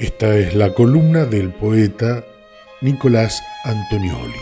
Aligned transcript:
Esta 0.00 0.34
es 0.34 0.56
la 0.56 0.74
columna 0.74 1.24
del 1.24 1.52
poeta 1.52 2.24
Nicolás 2.80 3.40
Antonioli. 3.62 4.40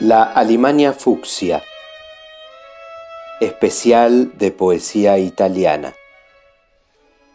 La 0.00 0.24
Alemania 0.24 0.92
Fucsia, 0.92 1.62
especial 3.40 4.36
de 4.36 4.50
poesía 4.50 5.18
italiana, 5.18 5.94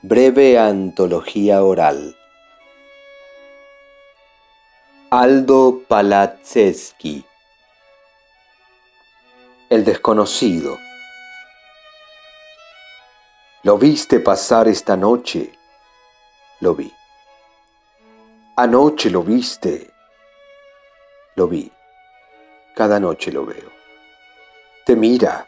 breve 0.02 0.60
antología 0.60 1.64
oral. 1.64 2.18
Aldo 5.10 5.84
Palazzeschi, 5.88 7.24
El 9.70 9.86
desconocido. 9.86 10.89
¿Lo 13.70 13.78
viste 13.78 14.20
pasar 14.20 14.68
esta 14.68 14.98
noche? 14.98 15.52
Lo 16.60 16.74
vi. 16.74 16.92
Anoche 18.56 19.12
lo 19.12 19.22
viste. 19.22 19.94
Lo 21.36 21.48
vi. 21.48 21.72
Cada 22.76 23.00
noche 23.00 23.32
lo 23.32 23.46
veo. 23.46 23.70
Te 24.88 24.96
mira. 24.96 25.48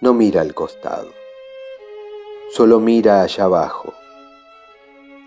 No 0.00 0.14
mira 0.14 0.40
al 0.40 0.54
costado. 0.54 1.12
Solo 2.50 2.80
mira 2.80 3.20
allá 3.20 3.44
abajo. 3.44 3.92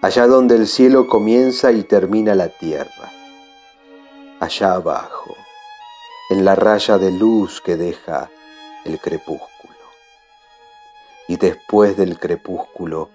Allá 0.02 0.26
donde 0.26 0.56
el 0.56 0.66
cielo 0.66 1.06
comienza 1.06 1.72
y 1.72 1.84
termina 1.84 2.34
la 2.34 2.50
tierra. 2.50 3.12
Allá 4.40 4.74
abajo. 4.74 5.36
En 6.32 6.44
la 6.44 6.56
raya 6.56 6.98
de 6.98 7.12
luz 7.12 7.62
que 7.62 7.78
deja 7.78 8.28
el 8.86 9.00
crepúsculo 9.00 9.57
y 11.28 11.38
después 11.38 11.98
del 11.98 12.20
crepúsculo 12.20 13.10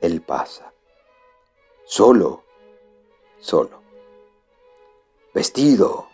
Él 0.00 0.20
pasa. 0.20 0.72
Solo, 1.84 2.44
solo. 3.38 3.82
Vestido 5.32 6.08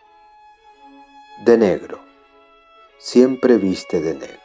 de 1.45 1.57
negro. 1.57 2.01
Siempre 2.99 3.57
viste 3.57 4.01
de 4.01 4.15
negro. 4.15 4.41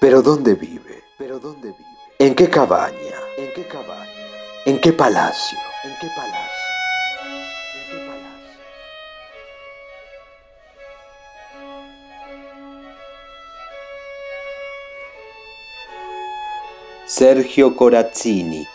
Pero 0.00 0.20
¿dónde 0.20 0.54
vive? 0.54 1.02
Pero 1.16 1.38
¿dónde 1.38 1.68
vive? 1.68 1.84
¿En 2.18 2.34
qué 2.34 2.48
cabaña? 2.50 3.18
¿En 3.38 3.52
qué 3.54 3.66
cabaña? 3.66 4.10
¿En 4.66 4.80
qué 4.80 4.92
palacio? 4.92 5.58
¿En 5.84 5.92
qué 6.00 6.08
palacio? 6.14 6.43
Sergio 17.06 17.74
Corazzini. 17.74 18.66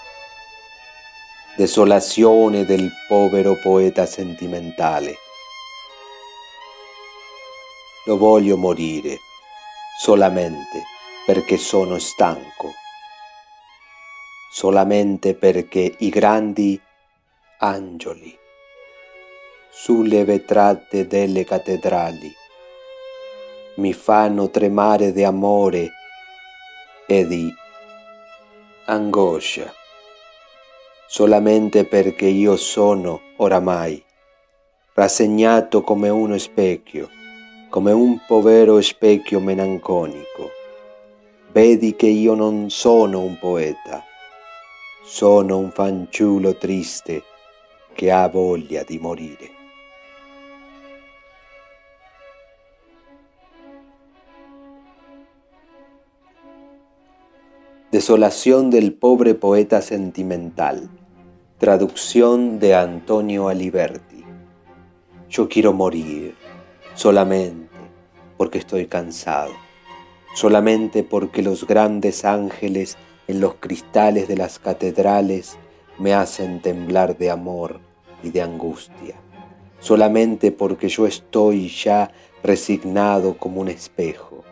Desolazione 1.58 2.64
del 2.64 2.92
povero 3.08 3.56
poeta 3.56 4.06
sentimentale. 4.06 5.16
Lo 8.06 8.18
voglio 8.18 8.56
morire 8.56 9.18
solamente 10.00 10.84
perché 11.26 11.58
sono 11.58 11.98
stanco, 11.98 12.70
solamente 14.52 15.34
perché 15.34 15.96
i 15.98 16.10
grandi 16.10 16.80
angeli 17.62 18.38
sulle 19.72 20.24
vetrate 20.24 21.08
delle 21.08 21.44
cattedrali 21.44 22.32
mi 23.78 23.92
fanno 23.92 24.52
tremare 24.52 25.14
di 25.14 25.24
amore 25.24 25.90
e 27.08 27.26
di 27.26 27.52
angoscia, 28.90 29.72
solamente 31.08 31.86
perché 31.86 32.26
io 32.26 32.56
sono 32.56 33.22
oramai 33.38 34.04
rassegnato 34.96 35.84
come 35.84 36.10
uno 36.10 36.40
specchio, 36.40 37.08
come 37.70 37.92
un 37.92 38.20
povero 38.26 38.82
specchio 38.82 39.40
melanconico. 39.40 40.50
Vedi 41.52 41.96
che 41.96 42.08
io 42.08 42.34
non 42.34 42.72
sono 42.72 43.20
un 43.20 43.38
poeta, 43.38 44.04
sono 45.04 45.60
un 45.60 45.70
fanciullo 45.70 46.56
triste 46.56 47.22
che 47.94 48.10
ha 48.10 48.28
voglia 48.28 48.82
di 48.82 48.98
morire. 48.98 49.59
Desolación 57.92 58.70
del 58.70 58.94
pobre 58.94 59.34
poeta 59.34 59.82
sentimental. 59.82 60.92
Traducción 61.58 62.60
de 62.60 62.76
Antonio 62.76 63.48
Aliberti. 63.48 64.24
Yo 65.28 65.50
quiero 65.50 65.74
morir 65.74 66.36
solamente 66.94 67.76
porque 68.38 68.60
estoy 68.60 68.86
cansado, 68.86 69.54
solamente 70.36 71.02
porque 71.04 71.42
los 71.42 71.66
grandes 71.66 72.26
ángeles 72.26 72.96
en 73.28 73.42
los 73.42 73.56
cristales 73.56 74.28
de 74.28 74.38
las 74.38 74.60
catedrales 74.60 75.58
me 75.98 76.14
hacen 76.14 76.62
temblar 76.62 77.18
de 77.18 77.32
amor 77.32 77.80
y 78.22 78.30
de 78.30 78.44
angustia, 78.44 79.16
solamente 79.80 80.52
porque 80.52 80.90
yo 80.90 81.08
estoy 81.08 81.70
ya 81.70 82.12
resignado 82.44 83.36
como 83.36 83.62
un 83.62 83.68
espejo, 83.68 84.44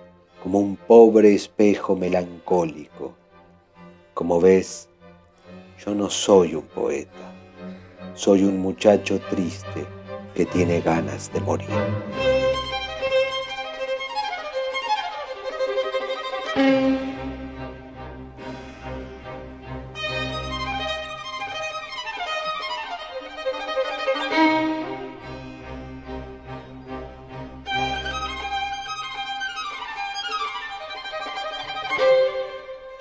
como 0.42 0.58
un 0.58 0.76
pobre 0.76 1.36
espejo 1.36 1.96
melancólico 1.96 3.14
como 4.18 4.42
ves, 4.42 4.90
yo 5.86 5.94
no 5.94 6.10
soy 6.10 6.56
un 6.56 6.64
poeta, 6.64 7.32
soy 8.16 8.46
un 8.46 8.58
muchacho 8.58 9.20
triste 9.30 9.86
que 10.34 10.44
tiene 10.48 10.82
ganas 10.82 11.32
de 11.32 11.40
morir. 11.40 11.70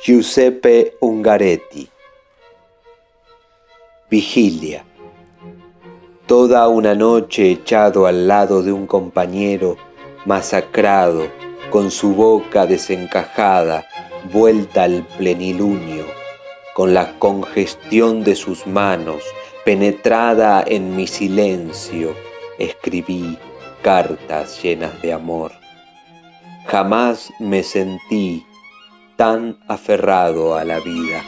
Giuseppe 0.06 0.98
Ungaretti. 1.00 1.90
Vigilia. 4.08 4.84
Toda 6.26 6.68
una 6.68 6.94
noche 6.94 7.50
echado 7.50 8.06
al 8.06 8.28
lado 8.28 8.62
de 8.62 8.70
un 8.70 8.86
compañero 8.86 9.76
masacrado, 10.24 11.26
con 11.70 11.90
su 11.90 12.14
boca 12.14 12.66
desencajada, 12.66 13.84
vuelta 14.32 14.84
al 14.84 15.04
plenilunio, 15.18 16.04
con 16.74 16.94
la 16.94 17.18
congestión 17.18 18.22
de 18.22 18.36
sus 18.36 18.64
manos, 18.64 19.24
penetrada 19.64 20.62
en 20.64 20.94
mi 20.94 21.08
silencio, 21.08 22.14
escribí 22.60 23.36
cartas 23.82 24.62
llenas 24.62 25.02
de 25.02 25.12
amor. 25.12 25.50
Jamás 26.68 27.32
me 27.40 27.64
sentí 27.64 28.45
tan 29.16 29.58
aferrado 29.66 30.56
a 30.56 30.64
la 30.64 30.78
vida. 30.80 31.22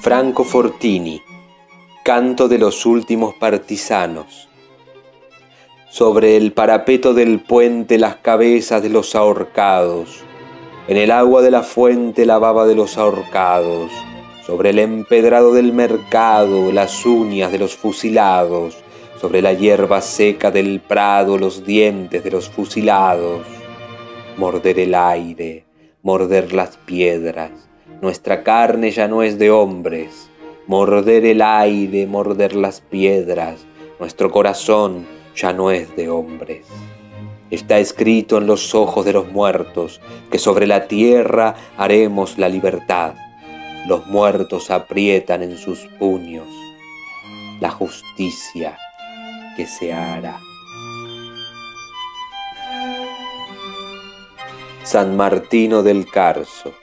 Franco 0.00 0.44
Fortini, 0.44 1.22
Canto 2.02 2.48
de 2.48 2.58
los 2.58 2.84
últimos 2.84 3.34
partisanos. 3.34 4.48
Sobre 5.90 6.36
el 6.36 6.52
parapeto 6.52 7.14
del 7.14 7.40
puente 7.40 7.98
las 7.98 8.16
cabezas 8.16 8.82
de 8.82 8.90
los 8.90 9.14
ahorcados. 9.14 10.22
En 10.88 10.96
el 10.96 11.10
agua 11.10 11.40
de 11.40 11.50
la 11.50 11.62
fuente 11.62 12.26
la 12.26 12.38
baba 12.38 12.66
de 12.66 12.74
los 12.74 12.98
ahorcados. 12.98 13.90
Sobre 14.46 14.70
el 14.70 14.78
empedrado 14.78 15.54
del 15.54 15.72
mercado 15.72 16.72
las 16.72 17.06
uñas 17.06 17.52
de 17.52 17.58
los 17.58 17.74
fusilados 17.74 18.84
sobre 19.20 19.42
la 19.42 19.52
hierba 19.52 20.00
seca 20.00 20.50
del 20.50 20.80
prado 20.80 21.38
los 21.38 21.64
dientes 21.64 22.22
de 22.24 22.30
los 22.30 22.48
fusilados, 22.48 23.46
morder 24.36 24.78
el 24.78 24.94
aire, 24.94 25.64
morder 26.02 26.52
las 26.52 26.76
piedras, 26.76 27.50
nuestra 28.02 28.42
carne 28.42 28.90
ya 28.90 29.08
no 29.08 29.22
es 29.22 29.38
de 29.38 29.50
hombres, 29.50 30.28
morder 30.66 31.24
el 31.24 31.42
aire, 31.42 32.06
morder 32.06 32.54
las 32.54 32.80
piedras, 32.80 33.66
nuestro 34.00 34.30
corazón 34.30 35.06
ya 35.36 35.52
no 35.52 35.70
es 35.70 35.94
de 35.96 36.10
hombres. 36.10 36.66
Está 37.50 37.78
escrito 37.78 38.38
en 38.38 38.46
los 38.46 38.74
ojos 38.74 39.04
de 39.04 39.12
los 39.12 39.30
muertos 39.30 40.00
que 40.30 40.38
sobre 40.38 40.66
la 40.66 40.88
tierra 40.88 41.54
haremos 41.76 42.36
la 42.36 42.48
libertad. 42.48 43.14
Los 43.86 44.06
muertos 44.06 44.70
aprietan 44.70 45.42
en 45.42 45.56
sus 45.56 45.86
puños 45.98 46.48
la 47.60 47.70
justicia 47.70 48.76
que 49.56 49.66
se 49.66 49.92
hará. 49.92 50.38
San 54.84 55.16
Martino 55.16 55.82
del 55.82 56.10
Carso. 56.10 56.74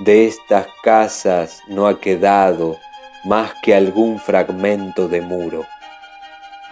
De 0.00 0.26
estas 0.26 0.66
casas 0.82 1.62
no 1.68 1.86
ha 1.86 2.00
quedado 2.00 2.76
más 3.24 3.54
que 3.62 3.74
algún 3.74 4.18
fragmento 4.18 5.08
de 5.08 5.20
muro. 5.20 5.64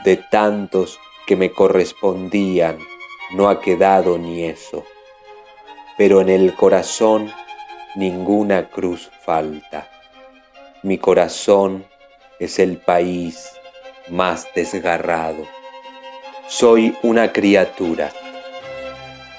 De 0.05 0.17
tantos 0.17 0.99
que 1.27 1.37
me 1.37 1.53
correspondían 1.53 2.79
no 3.35 3.49
ha 3.49 3.61
quedado 3.61 4.19
ni 4.19 4.45
eso. 4.45 4.85
Pero 5.97 6.21
en 6.21 6.29
el 6.29 6.55
corazón 6.55 7.33
ninguna 7.95 8.69
cruz 8.69 9.11
falta. 9.25 9.89
Mi 10.83 10.99
corazón 10.99 11.87
es 12.41 12.59
el 12.59 12.79
país 12.79 13.53
más 14.09 14.49
desgarrado. 14.55 15.47
Soy 16.49 16.97
una 17.03 17.33
criatura, 17.33 18.11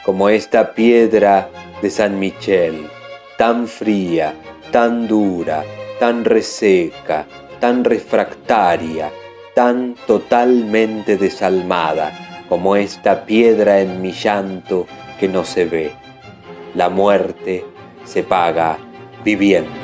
como 0.03 0.29
esta 0.29 0.73
piedra 0.73 1.49
de 1.81 1.89
San 1.89 2.19
Michel, 2.19 2.89
tan 3.37 3.67
fría, 3.67 4.33
tan 4.71 5.07
dura, 5.07 5.63
tan 5.99 6.25
reseca, 6.25 7.25
tan 7.59 7.83
refractaria, 7.83 9.11
tan 9.53 9.95
totalmente 10.07 11.17
desalmada, 11.17 12.11
como 12.49 12.75
esta 12.75 13.25
piedra 13.25 13.79
en 13.79 14.01
mi 14.01 14.11
llanto 14.11 14.87
que 15.19 15.27
no 15.27 15.43
se 15.43 15.65
ve. 15.65 15.91
La 16.75 16.89
muerte 16.89 17.65
se 18.03 18.23
paga 18.23 18.77
viviendo. 19.23 19.82